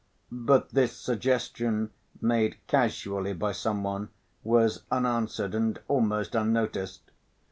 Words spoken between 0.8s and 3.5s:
suggestion made casually